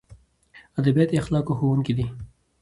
[0.79, 2.05] ادبیات د اخلاقو ښوونکي دي.